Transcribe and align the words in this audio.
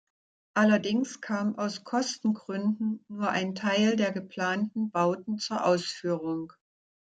Allerdings 0.55 1.21
kam 1.21 1.59
aus 1.59 1.83
Kostengründen 1.83 3.05
nur 3.07 3.29
ein 3.29 3.53
Teil 3.53 3.95
der 3.97 4.11
geplanten 4.11 4.89
Bauten 4.89 5.37
zur 5.37 5.63
Ausführung. 5.63 6.51